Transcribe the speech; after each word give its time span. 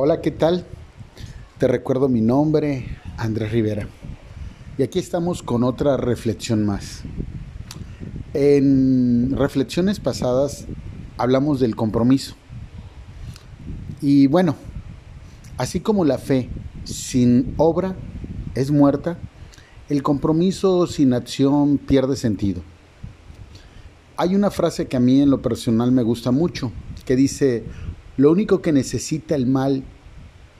Hola, 0.00 0.20
¿qué 0.20 0.30
tal? 0.30 0.64
Te 1.58 1.66
recuerdo 1.66 2.08
mi 2.08 2.20
nombre, 2.20 2.86
Andrés 3.16 3.50
Rivera. 3.50 3.88
Y 4.78 4.84
aquí 4.84 5.00
estamos 5.00 5.42
con 5.42 5.64
otra 5.64 5.96
reflexión 5.96 6.64
más. 6.64 7.02
En 8.32 9.36
reflexiones 9.36 9.98
pasadas 9.98 10.66
hablamos 11.16 11.58
del 11.58 11.74
compromiso. 11.74 12.36
Y 14.00 14.28
bueno, 14.28 14.54
así 15.56 15.80
como 15.80 16.04
la 16.04 16.18
fe 16.18 16.48
sin 16.84 17.54
obra 17.56 17.96
es 18.54 18.70
muerta, 18.70 19.18
el 19.88 20.04
compromiso 20.04 20.86
sin 20.86 21.12
acción 21.12 21.76
pierde 21.76 22.14
sentido. 22.14 22.62
Hay 24.16 24.36
una 24.36 24.52
frase 24.52 24.86
que 24.86 24.96
a 24.96 25.00
mí 25.00 25.20
en 25.20 25.30
lo 25.30 25.42
personal 25.42 25.90
me 25.90 26.04
gusta 26.04 26.30
mucho, 26.30 26.70
que 27.04 27.16
dice, 27.16 27.64
lo 28.18 28.32
único 28.32 28.60
que 28.60 28.72
necesita 28.72 29.36
el 29.36 29.46
mal 29.46 29.84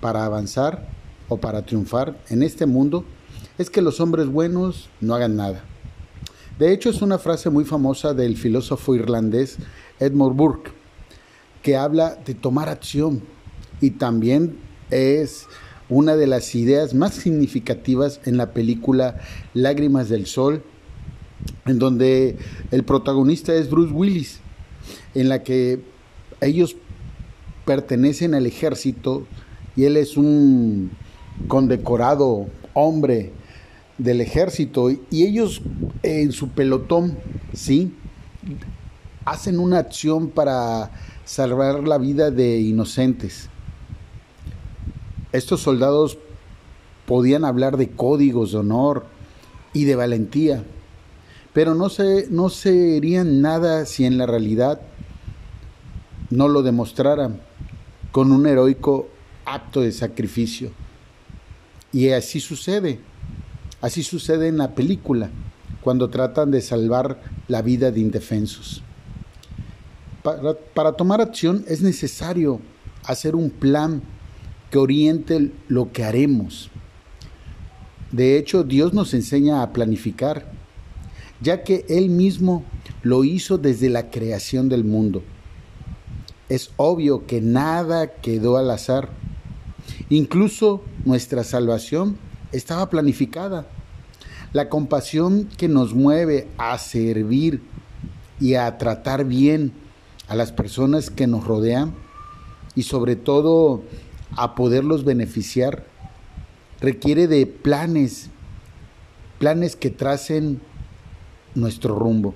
para 0.00 0.24
avanzar 0.24 0.88
o 1.28 1.38
para 1.38 1.64
triunfar 1.64 2.18
en 2.28 2.42
este 2.42 2.66
mundo 2.66 3.04
es 3.58 3.70
que 3.70 3.80
los 3.80 4.00
hombres 4.00 4.26
buenos 4.26 4.90
no 5.00 5.14
hagan 5.14 5.36
nada. 5.36 5.64
De 6.58 6.72
hecho, 6.72 6.90
es 6.90 7.00
una 7.00 7.16
frase 7.16 7.50
muy 7.50 7.64
famosa 7.64 8.12
del 8.12 8.36
filósofo 8.36 8.96
irlandés 8.96 9.58
Edmund 10.00 10.36
Burke, 10.36 10.72
que 11.62 11.76
habla 11.76 12.16
de 12.16 12.34
tomar 12.34 12.68
acción 12.68 13.22
y 13.80 13.92
también 13.92 14.58
es 14.90 15.46
una 15.88 16.16
de 16.16 16.26
las 16.26 16.56
ideas 16.56 16.92
más 16.92 17.14
significativas 17.14 18.20
en 18.24 18.36
la 18.36 18.52
película 18.52 19.20
Lágrimas 19.54 20.08
del 20.08 20.26
Sol, 20.26 20.64
en 21.66 21.78
donde 21.78 22.36
el 22.72 22.82
protagonista 22.82 23.54
es 23.54 23.70
Bruce 23.70 23.92
Willis, 23.92 24.40
en 25.14 25.28
la 25.28 25.44
que 25.44 25.80
ellos 26.40 26.76
pertenecen 27.64 28.34
al 28.34 28.46
ejército 28.46 29.26
y 29.76 29.84
él 29.84 29.96
es 29.96 30.16
un 30.16 30.90
condecorado 31.48 32.46
hombre 32.74 33.32
del 33.98 34.20
ejército 34.20 34.90
y 34.90 35.24
ellos 35.24 35.62
en 36.02 36.32
su 36.32 36.48
pelotón, 36.48 37.18
¿sí? 37.52 37.94
Hacen 39.24 39.58
una 39.58 39.78
acción 39.78 40.28
para 40.28 40.90
salvar 41.24 41.86
la 41.86 41.98
vida 41.98 42.30
de 42.30 42.60
inocentes. 42.60 43.48
Estos 45.32 45.60
soldados 45.60 46.18
podían 47.06 47.44
hablar 47.44 47.76
de 47.76 47.90
códigos 47.90 48.52
de 48.52 48.58
honor 48.58 49.06
y 49.72 49.84
de 49.84 49.96
valentía, 49.96 50.62
pero 51.52 51.74
no, 51.74 51.88
se, 51.88 52.26
no 52.30 52.48
serían 52.48 53.40
nada 53.40 53.86
si 53.86 54.04
en 54.04 54.18
la 54.18 54.26
realidad 54.26 54.80
no 56.30 56.48
lo 56.48 56.62
demostraran 56.62 57.40
con 58.14 58.30
un 58.30 58.46
heroico 58.46 59.08
acto 59.44 59.80
de 59.80 59.90
sacrificio. 59.90 60.70
Y 61.92 62.10
así 62.10 62.38
sucede. 62.38 63.00
Así 63.80 64.04
sucede 64.04 64.46
en 64.46 64.56
la 64.56 64.76
película, 64.76 65.30
cuando 65.80 66.08
tratan 66.08 66.52
de 66.52 66.60
salvar 66.60 67.20
la 67.48 67.60
vida 67.60 67.90
de 67.90 67.98
indefensos. 67.98 68.82
Para, 70.22 70.92
tomar 70.92 71.20
acción 71.20 71.64
es 71.66 71.82
necesario 71.82 72.60
hacer 73.02 73.34
un 73.34 73.50
plan 73.50 74.00
que 74.70 74.78
oriente 74.78 75.50
lo 75.66 75.90
que 75.90 76.04
haremos. 76.04 76.70
De 78.12 78.38
hecho, 78.38 78.62
Dios 78.62 78.94
nos 78.94 79.12
enseña 79.12 79.60
a 79.60 79.72
planificar, 79.72 80.52
ya 81.40 81.64
que 81.64 81.84
Él 81.88 82.10
mismo 82.10 82.62
lo 83.02 83.24
hizo 83.24 83.58
desde 83.58 83.90
la 83.90 84.08
creación 84.08 84.68
del 84.68 84.84
mundo 84.84 85.24
es 86.48 86.70
obvio 86.76 87.26
que 87.26 87.40
nada 87.40 88.14
quedó 88.14 88.56
al 88.56 88.70
azar. 88.70 89.08
Incluso 90.08 90.82
nuestra 91.04 91.44
salvación 91.44 92.18
estaba 92.52 92.90
planificada. 92.90 93.66
La 94.52 94.68
compasión 94.68 95.48
que 95.56 95.68
nos 95.68 95.94
mueve 95.94 96.48
a 96.58 96.78
servir 96.78 97.62
y 98.40 98.54
a 98.54 98.78
tratar 98.78 99.24
bien 99.24 99.72
a 100.28 100.34
las 100.36 100.52
personas 100.52 101.10
que 101.10 101.26
nos 101.26 101.44
rodean 101.44 101.94
y 102.74 102.84
sobre 102.84 103.16
todo 103.16 103.82
a 104.36 104.54
poderlos 104.54 105.04
beneficiar 105.04 105.86
requiere 106.80 107.26
de 107.26 107.46
planes, 107.46 108.30
planes 109.38 109.76
que 109.76 109.90
tracen 109.90 110.60
nuestro 111.54 111.96
rumbo 111.96 112.34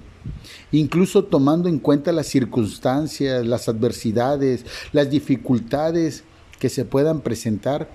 incluso 0.73 1.25
tomando 1.25 1.69
en 1.69 1.79
cuenta 1.79 2.13
las 2.13 2.27
circunstancias, 2.27 3.47
las 3.47 3.69
adversidades, 3.69 4.65
las 4.93 5.11
dificultades 5.11 6.25
que 6.59 6.69
se 6.69 6.85
puedan 6.85 7.21
presentar, 7.21 7.89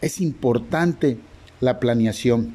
es 0.00 0.20
importante 0.20 1.18
la 1.60 1.78
planeación, 1.78 2.52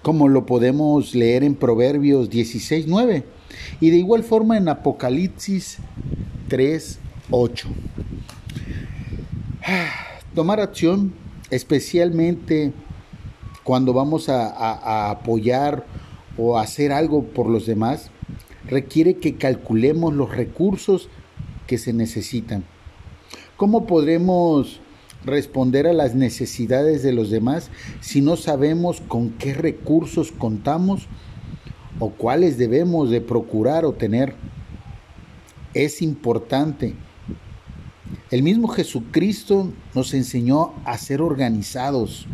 como 0.00 0.28
lo 0.28 0.46
podemos 0.46 1.14
leer 1.14 1.42
en 1.42 1.54
Proverbios 1.54 2.30
16.9 2.30 3.24
y 3.80 3.90
de 3.90 3.96
igual 3.96 4.22
forma 4.22 4.56
en 4.56 4.68
Apocalipsis 4.68 5.78
3.8. 6.48 7.66
Tomar 10.34 10.60
acción, 10.60 11.12
especialmente 11.50 12.72
cuando 13.64 13.92
vamos 13.92 14.28
a, 14.28 14.48
a 14.48 15.10
apoyar 15.10 15.84
o 16.36 16.58
hacer 16.58 16.92
algo 16.92 17.24
por 17.24 17.48
los 17.48 17.66
demás, 17.66 18.10
requiere 18.66 19.14
que 19.14 19.36
calculemos 19.36 20.14
los 20.14 20.30
recursos 20.30 21.08
que 21.66 21.78
se 21.78 21.92
necesitan. 21.92 22.64
¿Cómo 23.56 23.86
podremos 23.86 24.80
responder 25.24 25.86
a 25.86 25.92
las 25.92 26.14
necesidades 26.14 27.02
de 27.02 27.12
los 27.12 27.30
demás 27.30 27.70
si 28.00 28.20
no 28.20 28.36
sabemos 28.36 29.00
con 29.00 29.30
qué 29.30 29.54
recursos 29.54 30.32
contamos 30.32 31.06
o 31.98 32.10
cuáles 32.10 32.58
debemos 32.58 33.10
de 33.10 33.20
procurar 33.20 33.84
o 33.84 33.92
tener? 33.92 34.34
Es 35.74 36.02
importante. 36.02 36.94
El 38.30 38.42
mismo 38.42 38.68
Jesucristo 38.68 39.70
nos 39.94 40.14
enseñó 40.14 40.72
a 40.84 40.98
ser 40.98 41.20
organizados. 41.20 42.26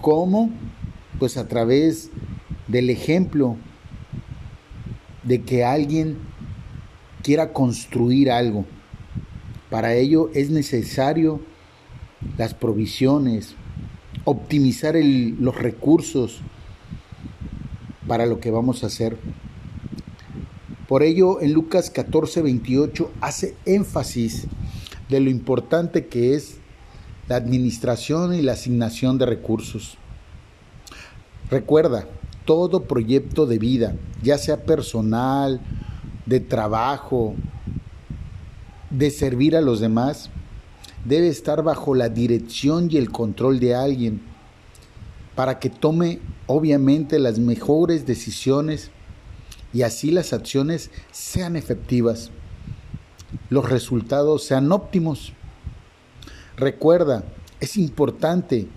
¿Cómo? 0.00 0.50
Pues 1.22 1.36
a 1.36 1.46
través 1.46 2.10
del 2.66 2.90
ejemplo 2.90 3.54
de 5.22 5.42
que 5.42 5.64
alguien 5.64 6.18
quiera 7.22 7.52
construir 7.52 8.28
algo. 8.28 8.66
Para 9.70 9.94
ello 9.94 10.32
es 10.34 10.50
necesario 10.50 11.40
las 12.36 12.54
provisiones, 12.54 13.54
optimizar 14.24 14.96
los 14.96 15.56
recursos 15.56 16.40
para 18.08 18.26
lo 18.26 18.40
que 18.40 18.50
vamos 18.50 18.82
a 18.82 18.88
hacer. 18.88 19.16
Por 20.88 21.04
ello, 21.04 21.40
en 21.40 21.52
Lucas 21.52 21.90
14, 21.90 22.42
28 22.42 23.12
hace 23.20 23.54
énfasis 23.64 24.48
de 25.08 25.20
lo 25.20 25.30
importante 25.30 26.08
que 26.08 26.34
es 26.34 26.56
la 27.28 27.36
administración 27.36 28.34
y 28.34 28.42
la 28.42 28.54
asignación 28.54 29.18
de 29.18 29.26
recursos. 29.26 29.98
Recuerda, 31.52 32.06
todo 32.46 32.84
proyecto 32.84 33.44
de 33.44 33.58
vida, 33.58 33.94
ya 34.22 34.38
sea 34.38 34.64
personal, 34.64 35.60
de 36.24 36.40
trabajo, 36.40 37.34
de 38.88 39.10
servir 39.10 39.54
a 39.54 39.60
los 39.60 39.78
demás, 39.78 40.30
debe 41.04 41.28
estar 41.28 41.62
bajo 41.62 41.94
la 41.94 42.08
dirección 42.08 42.88
y 42.90 42.96
el 42.96 43.10
control 43.10 43.60
de 43.60 43.74
alguien 43.74 44.22
para 45.34 45.58
que 45.58 45.68
tome 45.68 46.20
obviamente 46.46 47.18
las 47.18 47.38
mejores 47.38 48.06
decisiones 48.06 48.90
y 49.74 49.82
así 49.82 50.10
las 50.10 50.32
acciones 50.32 50.90
sean 51.10 51.56
efectivas, 51.56 52.30
los 53.50 53.68
resultados 53.68 54.42
sean 54.42 54.72
óptimos. 54.72 55.34
Recuerda, 56.56 57.24
es 57.60 57.76
importante 57.76 58.68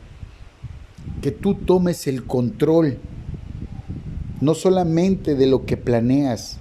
que 1.25 1.31
tú 1.31 1.55
tomes 1.55 2.05
el 2.05 2.23
control 2.23 2.99
no 4.41 4.53
solamente 4.53 5.33
de 5.33 5.47
lo 5.47 5.65
que 5.65 5.75
planeas 5.75 6.59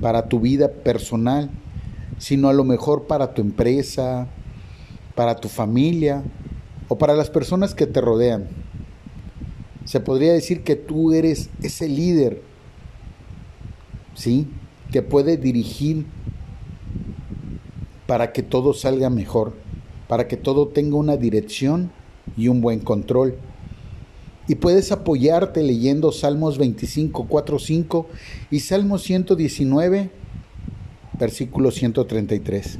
para 0.00 0.28
tu 0.28 0.38
vida 0.38 0.70
personal, 0.70 1.50
sino 2.16 2.48
a 2.48 2.52
lo 2.52 2.62
mejor 2.62 3.08
para 3.08 3.34
tu 3.34 3.42
empresa, 3.42 4.28
para 5.16 5.34
tu 5.34 5.48
familia 5.48 6.22
o 6.86 6.96
para 6.96 7.14
las 7.14 7.28
personas 7.28 7.74
que 7.74 7.88
te 7.88 8.00
rodean. 8.00 8.46
Se 9.84 9.98
podría 9.98 10.32
decir 10.32 10.62
que 10.62 10.76
tú 10.76 11.12
eres 11.12 11.50
ese 11.60 11.88
líder, 11.88 12.42
¿sí? 14.14 14.46
Que 14.92 15.02
puede 15.02 15.38
dirigir 15.38 16.06
para 18.06 18.32
que 18.32 18.44
todo 18.44 18.74
salga 18.74 19.10
mejor, 19.10 19.54
para 20.06 20.28
que 20.28 20.36
todo 20.36 20.68
tenga 20.68 20.98
una 20.98 21.16
dirección 21.16 21.90
y 22.36 22.46
un 22.46 22.60
buen 22.60 22.78
control. 22.78 23.34
Y 24.48 24.54
puedes 24.56 24.92
apoyarte 24.92 25.62
leyendo 25.62 26.12
Salmos 26.12 26.58
25, 26.58 27.26
4, 27.28 27.58
5 27.58 28.06
y 28.50 28.60
Salmos 28.60 29.02
119, 29.02 30.10
versículo 31.18 31.70
133. 31.70 32.78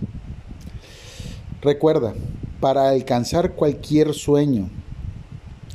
Recuerda, 1.62 2.14
para 2.60 2.88
alcanzar 2.90 3.54
cualquier 3.54 4.14
sueño, 4.14 4.70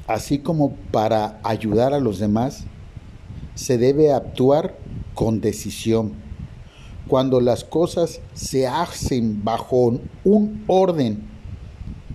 así 0.08 0.40
como 0.40 0.76
para 0.92 1.40
ayudar 1.44 1.94
a 1.94 2.00
los 2.00 2.20
demás, 2.20 2.66
se 3.56 3.78
debe 3.78 4.14
actuar 4.14 4.78
con 5.14 5.42
decisión. 5.42 6.14
Cuando 7.08 7.42
las 7.42 7.64
cosas 7.66 8.22
se 8.34 8.68
hacen 8.68 9.44
bajo 9.44 10.00
un 10.24 10.64
orden 10.68 11.24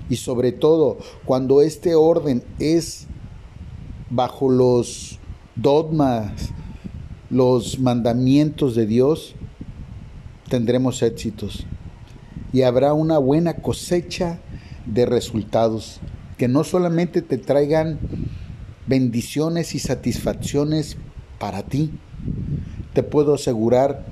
y 0.09 0.17
sobre 0.17 0.53
todo 0.53 0.99
cuando 1.25 1.61
este 1.61 1.95
orden 1.95 2.43
es 2.59 3.07
bajo 4.11 4.51
los 4.51 5.19
dogmas, 5.55 6.51
los 7.31 7.79
mandamientos 7.79 8.75
de 8.75 8.87
Dios, 8.87 9.35
tendremos 10.49 11.03
éxitos 11.03 11.67
y 12.53 12.63
habrá 12.63 12.93
una 12.93 13.19
buena 13.19 13.55
cosecha 13.55 14.39
de 14.87 15.07
resultados 15.07 16.01
que 16.39 16.49
no 16.49 16.65
solamente 16.65 17.23
te 17.23 17.39
traigan 17.39 17.99
bendiciones 18.87 19.75
y 19.75 19.79
satisfacciones 19.79 20.97
para 21.39 21.63
ti, 21.63 21.99
te 22.93 23.03
puedo 23.03 23.35
asegurar 23.35 24.07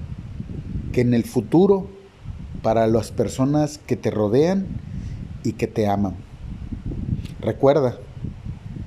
que 0.93 1.03
en 1.03 1.15
el 1.15 1.25
futuro, 1.25 1.89
para 2.63 2.87
las 2.87 3.13
personas 3.13 3.79
que 3.79 3.97
te 3.97 4.11
rodean 4.11 4.67
y 5.45 5.53
que 5.53 5.67
te 5.67 5.87
aman. 5.87 6.17
Recuerda, 7.41 7.99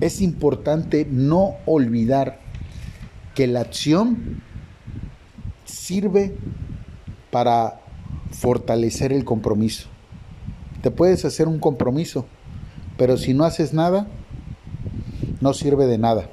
es 0.00 0.20
importante 0.20 1.06
no 1.10 1.56
olvidar 1.66 2.40
que 3.34 3.46
la 3.46 3.60
acción 3.60 4.42
sirve 5.64 6.34
para 7.30 7.80
fortalecer 8.30 9.12
el 9.12 9.24
compromiso. 9.24 9.88
Te 10.82 10.90
puedes 10.90 11.24
hacer 11.24 11.48
un 11.48 11.58
compromiso, 11.58 12.26
pero 12.96 13.16
si 13.16 13.34
no 13.34 13.44
haces 13.44 13.72
nada, 13.72 14.06
no 15.40 15.52
sirve 15.52 15.86
de 15.86 15.98
nada. 15.98 16.28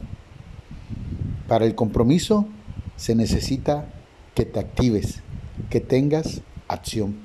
Para 1.47 1.65
el 1.65 1.75
compromiso 1.75 2.47
se 2.95 3.15
necesita 3.15 3.85
que 4.33 4.45
te 4.45 4.59
actives, 4.59 5.21
que 5.69 5.79
tengas 5.79 6.41
acción. 6.67 7.17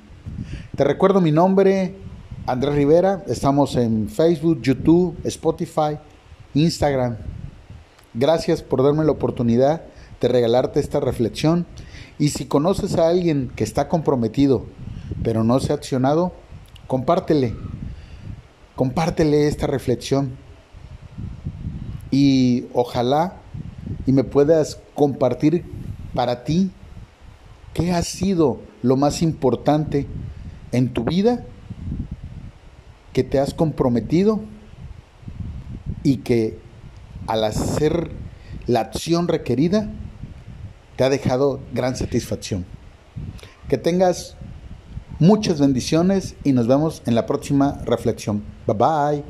Te 0.75 0.83
recuerdo 0.83 1.21
mi 1.21 1.31
nombre, 1.31 1.95
Andrés 2.45 2.75
Rivera. 2.75 3.23
Estamos 3.27 3.75
en 3.75 4.09
Facebook, 4.09 4.61
YouTube, 4.61 5.17
Spotify, 5.23 5.97
Instagram. 6.53 7.17
Gracias 8.13 8.61
por 8.61 8.83
darme 8.83 9.05
la 9.05 9.11
oportunidad 9.11 9.83
de 10.19 10.27
regalarte 10.27 10.79
esta 10.79 10.99
reflexión. 10.99 11.65
Y 12.19 12.29
si 12.29 12.45
conoces 12.45 12.97
a 12.97 13.07
alguien 13.07 13.51
que 13.55 13.63
está 13.63 13.87
comprometido, 13.87 14.65
pero 15.23 15.43
no 15.43 15.59
se 15.59 15.71
ha 15.71 15.75
accionado, 15.75 16.33
compártele. 16.87 17.55
Compártele 18.75 19.47
esta 19.47 19.67
reflexión. 19.67 20.37
Y 22.11 22.65
ojalá 22.73 23.37
y 24.05 24.11
me 24.11 24.23
puedas 24.23 24.79
compartir 24.93 25.63
para 26.13 26.43
ti 26.43 26.71
qué 27.73 27.91
ha 27.91 28.01
sido 28.01 28.59
lo 28.81 28.97
más 28.97 29.21
importante 29.21 30.07
en 30.71 30.89
tu 30.93 31.03
vida 31.03 31.45
que 33.13 33.23
te 33.23 33.39
has 33.39 33.53
comprometido 33.53 34.41
y 36.03 36.17
que 36.17 36.57
al 37.27 37.43
hacer 37.43 38.11
la 38.67 38.81
acción 38.81 39.27
requerida 39.27 39.89
te 40.95 41.03
ha 41.03 41.09
dejado 41.09 41.59
gran 41.73 41.95
satisfacción. 41.95 42.65
Que 43.69 43.77
tengas 43.77 44.35
muchas 45.19 45.59
bendiciones 45.59 46.35
y 46.43 46.51
nos 46.51 46.67
vemos 46.67 47.01
en 47.05 47.15
la 47.15 47.25
próxima 47.25 47.79
reflexión. 47.85 48.43
Bye 48.67 48.75
bye. 48.75 49.23